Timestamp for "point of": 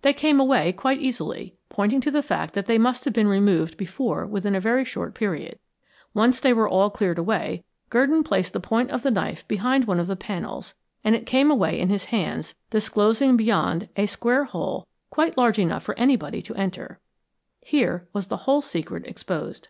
8.58-9.02